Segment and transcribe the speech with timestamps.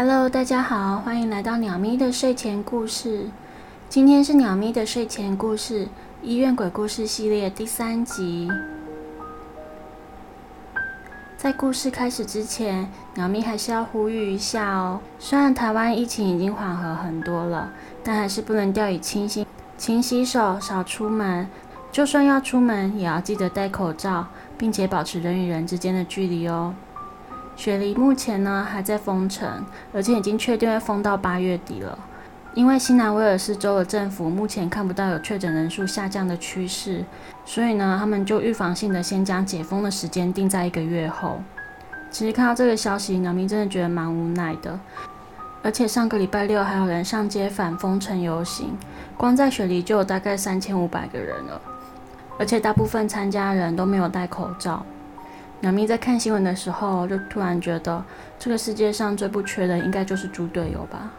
[0.00, 3.30] Hello，大家好，欢迎来到鸟咪的睡前故事。
[3.88, 5.88] 今天是鸟咪的睡前故事
[6.22, 8.48] 医院鬼故事系列第三集。
[11.36, 15.00] 在故事开始之前，鸟咪还是要呼吁一下哦。
[15.18, 17.72] 虽然台湾疫情已经缓和很多了，
[18.04, 19.44] 但还是不能掉以轻心，
[19.76, 21.48] 勤洗手，少出门。
[21.90, 26.72] 就算要出门，也要记得戴口罩，并且保持人与人之间的距离哦。
[27.58, 31.98] 雪梨目前呢还在封城，而且已经确定会封到八月底了。
[32.54, 37.04] 因为新南威尔士州的政府目前看不到有确诊人数下降的趋势，
[37.44, 41.42] 所以呢，他们就预防性的先将解封的时间定在一个月后。
[42.12, 44.78] 其实看到这个消息，鸟明真的觉得蛮无奈的。
[45.64, 48.68] 而且上个礼拜六还有人上街反封城游行，
[49.16, 51.60] 光在雪梨就有大概三千五百个人了。
[52.38, 54.86] 而且大部分参加人都没有戴口罩。
[55.60, 58.04] 鸟咪在看新闻的时候，就突然觉得
[58.38, 61.10] 这个世界上最不缺的应该就是猪队友吧。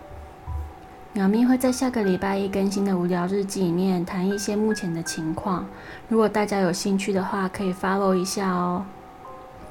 [1.14, 5.66] 鸟咪会在下个礼拜一更新的无聊日记里面谈一些目前的情况，
[6.08, 8.86] 如果大家有兴趣的话，可以 follow 一下哦。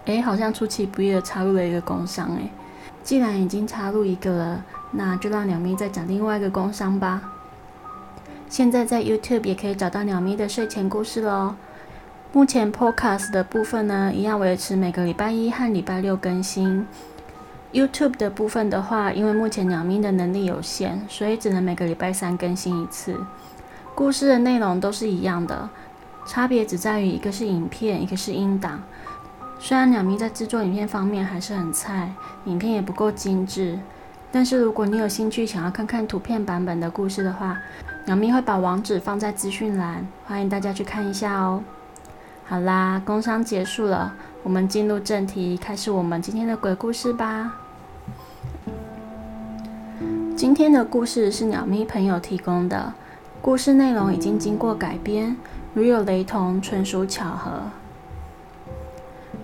[0.04, 2.50] 诶，好像出其不意的插入了一个工商诶，
[3.02, 7.22] 既然已经插入一个了，那就让鸟咪再讲另外一个工商吧。
[8.48, 11.54] 现在在 YouTube 也可以找到鸟咪的睡前故事喽。
[12.38, 16.86] 目前 Podcast 的部分呢，一样维持每个礼拜一和礼拜六更新。
[17.72, 23.18] YouTube 的部分的话，因为目前鸟咪的能力有限，所以只能每个礼拜三更新一次。
[23.92, 25.68] 故事的内容都是一样的，
[26.26, 28.80] 差别只在于一个是影片，一个是音档。
[29.58, 32.12] 虽然鸟咪在制作影片方面还是很菜，
[32.44, 33.76] 影片也不够精致，
[34.30, 37.58] 但是如果你有兴趣想要看看图片版本的故事的话，
[38.06, 41.64] 鸟咪会把网址放在资讯栏，欢迎大家去看一下哦。
[42.50, 47.56] 好啦，工商结束了，我们进入正题，开始我们今天的鬼故事吧。
[50.34, 52.94] 今天的故事是鸟咪朋友提供的，
[53.42, 55.36] 故事内容已经经过改编，
[55.74, 57.64] 如有雷同，纯属巧合。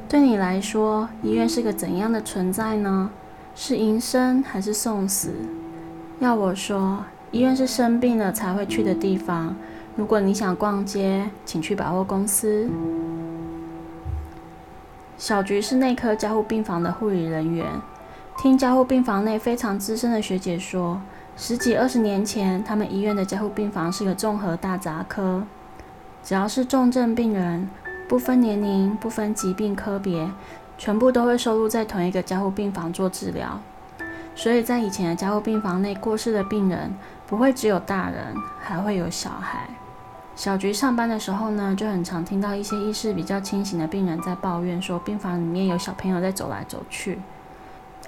[0.09, 3.11] 对你来说，医院是个怎样的存在呢？
[3.55, 5.35] 是迎生还是送死？
[6.21, 7.05] 要我说。
[7.33, 9.57] 医院是生病了才会去的地方。
[9.97, 12.69] 如果你想逛街，请去百货公司。
[15.17, 17.67] 小菊是内科加护病房的护理人员。
[18.37, 21.01] 听加护病房内非常资深的学姐说，
[21.37, 25.45] 十几二十年前，他们医院的加护病房是个综合大杂科，
[26.25, 27.71] 只要是重症病人，
[28.09, 30.29] 不分年龄、不分疾病科别，
[30.77, 33.61] 全部都会收录在同一个加护病房做治疗。
[34.35, 36.93] 所以在以前的加护病房内过世的病人。
[37.27, 39.67] 不会只有大人，还会有小孩。
[40.37, 47.21] 小菊上班的时候呢，就很常听到一些意识比较清醒的病人在抱怨说，病房里面有小朋友在走来走去。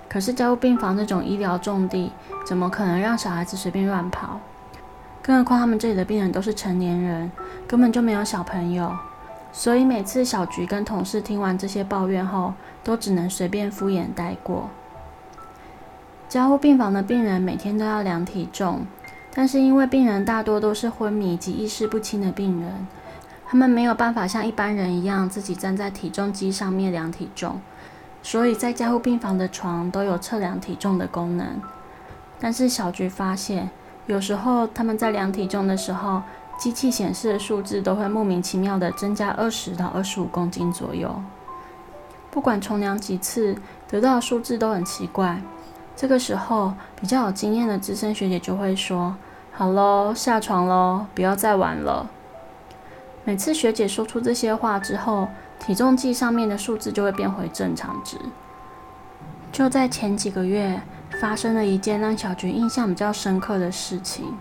[0.09, 2.11] 可是加护病房这种医疗重地，
[2.45, 4.41] 怎么可能让小孩子随便乱跑？
[5.23, 7.31] 更何况他们这里的病人都是成年人，
[7.67, 8.93] 根本就没有小朋友。
[9.53, 12.55] 所以每次小菊跟同事听完这些抱怨后，
[12.85, 14.69] 都只能随便敷衍带过。
[16.29, 18.85] 加护病房的病人每天都要量体重。
[19.39, 22.87] 但是因为病人大多都是昏迷及意识不清的病人，
[23.47, 27.61] 他们没有办法像一般人一样自己站在体重机上面量体重，
[28.23, 31.61] 所以在加护病房的床都有测量体重的功能。
[32.41, 33.69] 但是小菊发现，
[34.07, 36.23] 有时候他们在量体重的时候，
[36.59, 41.15] 机器显示的数字都会莫名其妙的增加二十到二十五公斤左右。
[42.31, 43.55] 不管重量几次，
[43.87, 45.43] 得到的数字都很奇怪。
[45.95, 49.17] 这个时候，比较有经验的资深学姐就会说
[49.59, 52.11] ：“好喽，下床喽，不要再玩了。”
[53.25, 55.29] 每次学姐说出这些话之后，
[55.59, 58.19] 体重计上面的数字就会变回正常值。
[59.51, 60.83] 就在前几个月，
[61.23, 64.37] 发生了一件让小菊印象比较深刻的事情。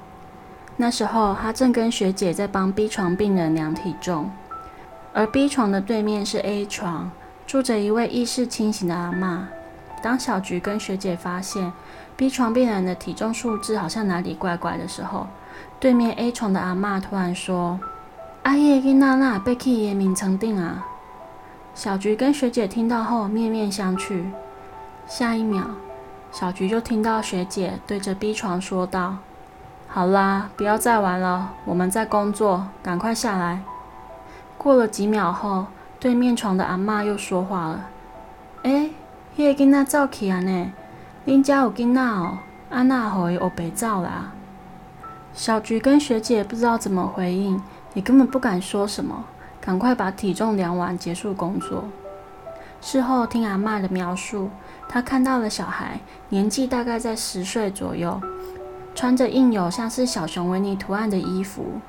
[0.75, 4.30] 那时候，她正跟学姐在帮 B 床病人量体重，
[5.14, 7.09] 而 B 床的对面是 A 床，
[7.48, 9.48] 住着一位意识清醒的阿妈。
[10.01, 11.73] 当小菊跟学姐发现
[12.16, 15.27] B 床病人的体重数字好像哪里怪怪的时候，
[15.80, 17.80] 对面 A 床的阿妈突然说
[18.44, 20.86] ：“阿叶跟娜娜被 K 爷名成定啊！”
[21.74, 24.25] 小菊跟学姐听到后面面相觑。
[25.07, 25.63] 下一秒，
[26.31, 29.18] 小菊就听到学姐对着 B 床说道
[29.88, 33.62] ：“好啦，不要再玩了，我们在工作，赶快下来。”
[34.57, 35.65] 过了几秒后，
[36.00, 37.89] 对面床的阿妈又说话了：“。”
[39.38, 40.72] 迄个囡仔走去啊呢？
[41.26, 42.38] 恁家有囡仔哦？
[42.70, 44.32] 安娜互伊学白走啦？
[45.34, 47.62] 小菊跟学姐不知道怎么回应，
[47.94, 49.26] 也根本不敢说什么，
[49.60, 51.84] 赶快把体重量完，结束工作。
[52.80, 54.50] 事后听阿妈的描述，
[54.88, 56.00] 她看到了小孩
[56.30, 58.22] 年纪大概在十岁左右，
[58.96, 61.82] 穿着印有像是小熊维尼图案的衣服。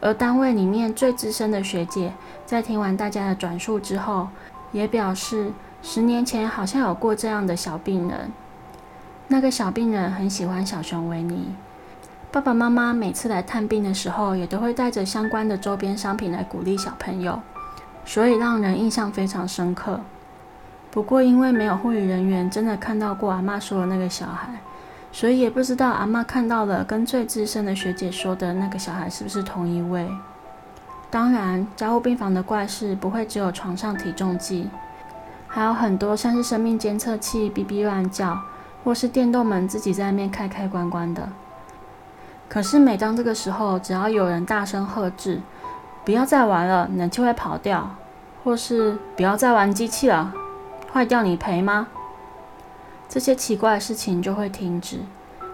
[0.00, 2.14] 而单位里面最资深的学姐，
[2.46, 4.28] 在听完大家的转述之后，
[4.72, 8.32] 也表示十年前好像有过这样的小病人。
[9.28, 11.54] 那个小病人很喜欢小熊维尼，
[12.30, 17.40] 爸爸妈妈每次来探病的时候，也都会带着相关的周边商品来鼓励小朋友。
[18.04, 20.00] 所以让人印象非常深刻。
[20.92, 24.48] 不过因为没有护理人员真的看到过阿妈说的那个小孩，
[25.10, 30.08] 所以也不知道阿妈看到了跟最资深的学姐说的那个小孩是不是同一位。
[31.10, 34.68] 当然，加护病房的怪事不会只有床上体重计，
[35.56, 38.38] 还有很多像是生命监测器哔哔乱叫，
[38.84, 41.30] 或是电动门自己在那边开开关关的。
[42.46, 45.40] 可是每当这个时候，只要有人大声喝止。
[46.04, 47.96] 不要再玩了，冷气会跑掉；
[48.44, 50.34] 或是不要再玩机器了，
[50.92, 51.88] 坏掉你赔吗？
[53.08, 54.98] 这些奇怪的事情就会停止。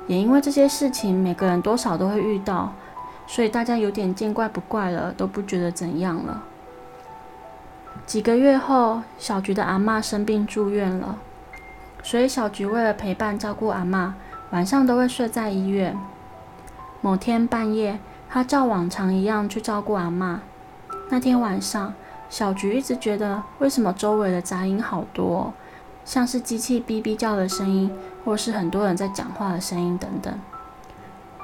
[0.09, 2.73] 也因为这些事情，每个人多少都会遇到，
[3.29, 6.43] 所以大家有点见怪不怪了，都不觉得怎样了。
[8.07, 11.19] 几个月后，小菊的阿妈生病住院了，
[12.03, 14.15] 所以小菊为了陪伴照顾阿妈，
[14.51, 15.97] 晚上都会睡在医院。
[17.01, 17.99] 某天半夜。
[18.35, 20.41] 他照往常一样去照顾阿妈。
[21.11, 21.93] 那天晚上，
[22.31, 25.53] 小菊一直觉得为什么周围的杂音好多，
[26.03, 27.95] 像是机器哔哔叫的声音，
[28.25, 30.33] 或是很多人在讲话的声音等等。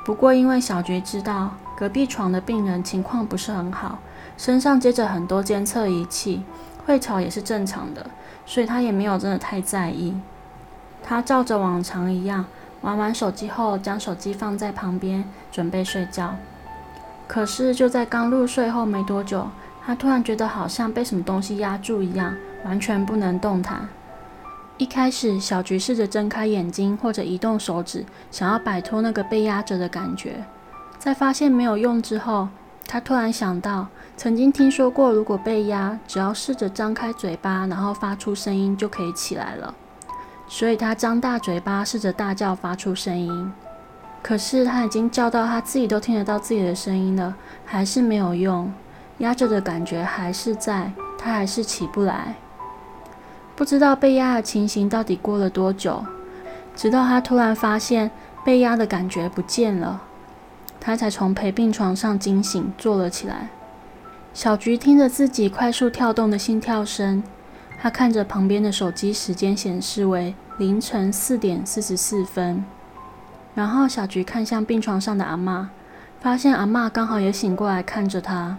[0.07, 3.99] 不过，因为小菊知道隔壁床的病人情况不是很好，
[4.39, 6.43] 身上接着很多监测仪器，
[6.87, 8.07] 会吵也是正常的，
[8.47, 10.19] 所以他也没有真的太在意。
[11.03, 12.47] 他照着往常一样
[12.83, 16.37] 玩完手机后，将手机放在旁边，准备睡觉。
[17.27, 19.49] 可是就在刚入睡后没多久，
[19.85, 23.89] 他突然觉得好像被什么东西压住一样，完全不能动弹。
[24.77, 30.45] 一开始，小菊试着睁开眼睛或者移动手指，想要摆脱那个被压着的感觉。
[30.99, 32.49] 在发现没有用之后，
[32.87, 33.89] 他突然想到，
[34.19, 39.73] 曾经听说过，如果被压，只要试着张开嘴巴，然后发出声音就可以起来了。
[40.49, 43.53] 所以他张大嘴巴，试着大叫，发出声音。
[44.21, 48.73] 可是他已经叫到他自己都听得到自己的声音了，还是没有用，
[49.19, 52.35] 压着的感觉还是在，他还是起不来。
[53.55, 56.05] 不知道被压的情形到底过了多久，
[56.75, 58.11] 直到他突然发现
[58.45, 60.03] 被压的感觉不见了，
[60.81, 63.51] 他才从陪病床上惊醒，坐了起来。
[64.35, 67.23] 小菊听着自己快速跳动的心跳声，
[67.81, 72.65] 她看着旁边的手机时间显示为凌晨四点四十四分。
[73.55, 75.71] 然后小菊看向病床上的阿妈，
[76.21, 78.57] 发现阿妈刚好也醒过来看着她，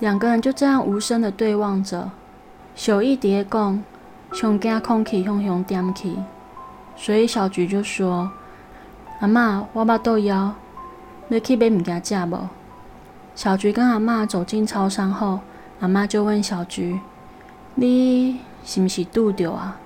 [0.00, 2.10] 两个人就这样无声的对望着。
[2.74, 3.82] 小一叠讲
[4.32, 6.18] ：“熊惊空气熊熊点起。”
[6.94, 8.30] 所以小菊就说
[9.20, 10.52] ：“阿妈，我把豆腰，
[11.28, 12.48] 你去买物件食无？”
[13.40, 15.40] 小菊跟阿妈走进超商后，
[15.80, 17.00] 阿妈就问小菊
[17.74, 19.80] ：“你是不是肚着啊？”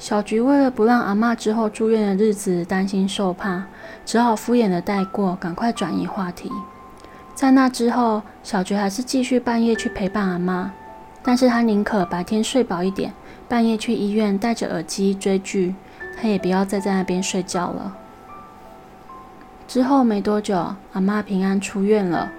[0.00, 3.64] 小菊为了不让阿妈之后住院的日子担心受怕，
[4.06, 6.50] 只好敷衍的带过，赶快转移话题。
[7.34, 10.72] 在那之后，小菊还是继续半夜去陪伴阿妈，
[11.22, 13.12] 但是她宁可白天睡饱一点，
[13.50, 15.74] 半夜去医院戴着耳机追剧，
[16.18, 17.94] 她也不要再在那边睡觉了。
[19.68, 22.32] 之后没多久，阿妈平安出院了。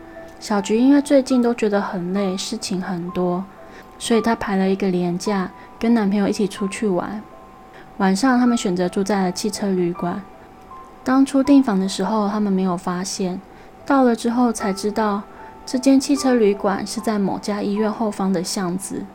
[0.43, 3.45] 小菊因为最近都觉得很累，事情很多，
[3.97, 7.21] 所以她排了一个年假，跟男朋友一起出去玩。
[7.99, 10.21] 晚上，他们选择住在了汽车旅馆。
[11.01, 13.39] 当初订房的时候，他们没有发现，
[13.85, 15.21] 到了之后才知道，
[15.65, 19.05] 这间汽车旅馆是在某家医院后方的巷子。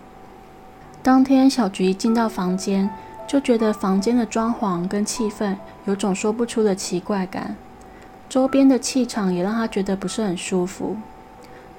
[1.03, 2.89] 当天，小菊一进到房间，
[3.27, 7.55] 就觉得房间的装潢跟气氛有种说不出的奇怪感，
[8.31, 10.97] 周边的气场也让她觉得不是很舒服。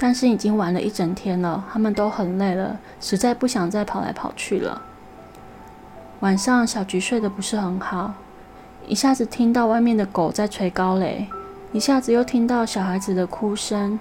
[0.02, 4.82] 但是已经玩了一整天了，他们都很累了，实在不想再跑来跑去了。
[6.22, 8.14] 晚上，小菊睡得不是很好，
[8.88, 11.28] 一下子听到外面的狗在吹高雷，
[11.74, 14.00] 一下子又听到小孩子的哭声，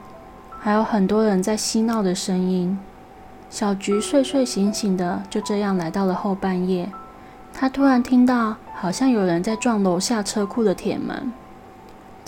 [0.61, 2.79] 还有很多人在嬉闹的声音。
[3.51, 6.89] 小菊睡睡醒醒的，就这样来到了后半夜。
[7.53, 11.33] 她突然听到，好像有人在撞楼下车库的铁门。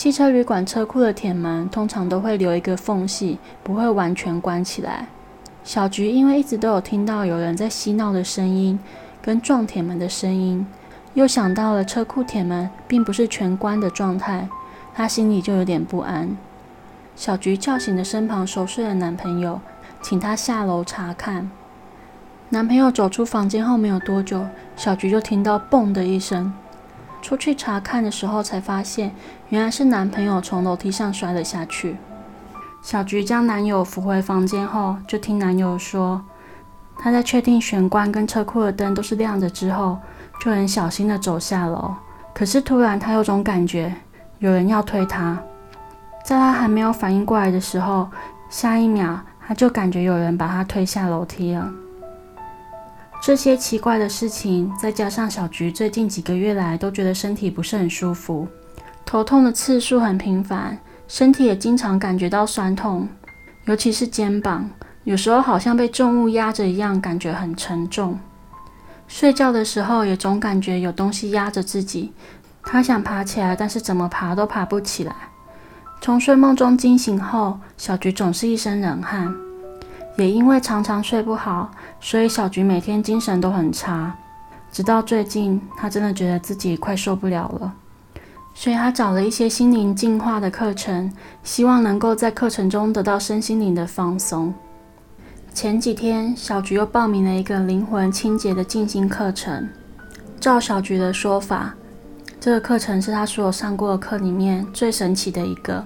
[0.00, 5.08] 汽车旅馆车库的铁门通常都会留一个缝隙，不会完全关起来。
[5.62, 8.78] 小菊因为一直都有听到有人在嬉闹的声音。
[9.20, 10.66] 跟撞铁门的声音，
[11.12, 14.48] 又想到了车库铁门并不是全关的状态，
[14.94, 16.34] 她心里就有点不安。
[17.14, 19.60] 小菊叫醒了身旁熟睡的男朋友，
[20.00, 21.50] 请他下楼查看。
[22.48, 26.50] 男朋友走出房间后没有多久，小菊就听到“嘣”的一声。
[27.22, 29.14] 出去查看的时候，才发现
[29.48, 31.96] 原来是男朋友从楼梯上摔了下去。
[32.82, 36.22] 小菊将男友扶回房间后，就听男友说，
[36.98, 39.98] 他在确定玄关跟车库的灯都是亮着之后，
[40.40, 41.94] 就很小心的走下楼。
[42.32, 43.94] 可是突然他有种感觉，
[44.38, 45.38] 有人要推他。
[46.24, 48.08] 在他还没有反应过来的时候，
[48.48, 51.70] 下一秒他就感觉有人把他推下楼梯了。
[53.22, 58.48] 这些奇怪的事情，再加上小菊最近几个月来都觉得身体不是很舒服，
[59.04, 63.06] 头痛的次数很频繁，身体也经常感觉到酸痛，
[63.66, 64.70] 尤其是肩膀，
[65.04, 68.18] 有时候好像被重物压着一样，感觉很沉重。
[69.06, 72.14] 睡觉的时候也总感觉有东西压着自己，
[72.62, 75.14] 他想爬起来，但是怎么爬都爬不起来。
[76.00, 79.34] 从睡梦中惊醒后，小菊总是一身冷汗。
[80.16, 81.70] 也因为常常睡不好，
[82.00, 84.16] 所以小菊每天精神都很差。
[84.72, 87.72] 直到最近，她真的觉得自己快受不了了，
[88.54, 94.54] 所以她找了一些心灵净化的课程，希望能够在课程中得到身心灵的放松。
[95.52, 99.68] 前几天，小菊又报名了一个灵魂清洁的静心课程。
[100.38, 101.74] 照小菊的说法，
[102.38, 105.84] 这个课程是她所有上过的课里面最神奇的一个。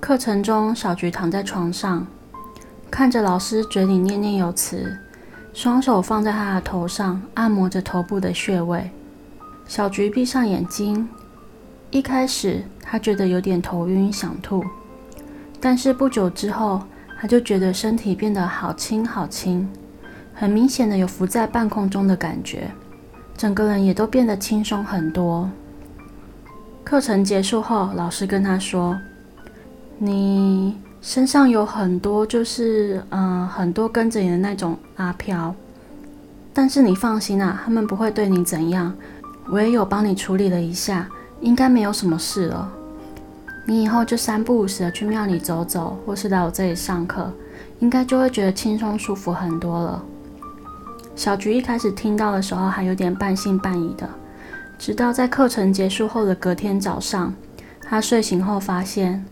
[0.00, 2.06] 课程中，小菊躺在床上。
[2.90, 4.96] 看着老师嘴里念念有词，
[5.52, 8.90] 双手放在他的头上，按摩着头部的穴位。
[9.66, 11.08] 小菊闭上眼睛，
[11.90, 14.64] 一开始他觉得有点头晕，想吐，
[15.60, 16.82] 但是不久之后，
[17.20, 19.68] 他就觉得身体变得好轻好轻，
[20.32, 22.70] 很明显的有浮在半空中的感觉，
[23.36, 25.50] 整个人也都变得轻松很多。
[26.84, 28.96] 课程结束后，老师跟他说
[29.98, 35.54] ：“你。”身上有很多，就是嗯，很多跟着你的那种阿飘，
[36.52, 38.92] 但是你放心啊，他们不会对你怎样。
[39.48, 41.08] 我也有帮你处理了一下，
[41.40, 42.68] 应该没有什么事了。
[43.66, 47.32] 你以后就三不五时的去庙里走走，或是来我这里上课，
[47.78, 50.02] 应该就会觉得轻松舒服很多了。
[51.14, 54.10] 小菊一开始听到的时候还有点半信半疑的，
[54.76, 57.32] 直到在课程结束后的隔天早上，
[57.80, 59.24] 她睡醒后发现。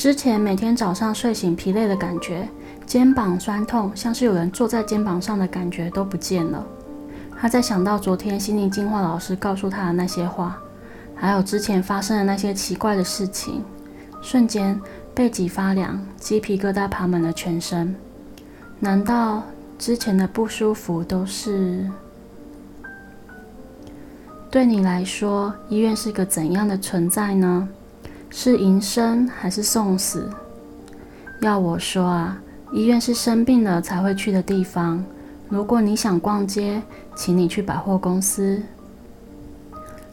[0.00, 2.48] 之前每天早上睡醒疲累的感觉，
[2.86, 6.66] 肩膀酸痛，像是有人坐在肩膀上的感觉都不见了。
[7.38, 10.58] 他在想到昨天心灵净化老师告诉他的那些话，
[11.14, 13.62] 还有之前发生的那些奇怪的事情，
[14.22, 14.80] 瞬间
[15.14, 17.94] 背脊发凉，鸡皮疙瘩爬满了全身。
[18.78, 19.42] 难道
[19.78, 21.86] 之前的不舒服都是？
[24.50, 27.68] 对你来说，医院是个怎样的存在呢？
[28.30, 30.30] 是迎生还是送死？
[31.40, 32.40] 要我说啊，
[32.72, 35.04] 医院是生病了才会去的地方。
[35.48, 36.80] 如果你想逛街，
[37.16, 38.62] 请你去百货公司。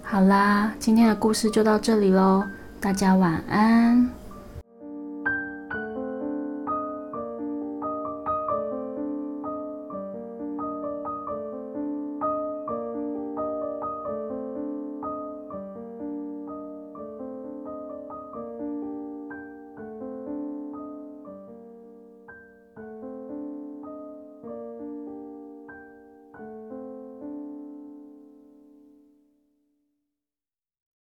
[0.02, 2.44] 好啦，今天的故事就到这里喽，
[2.80, 4.10] 大家晚安。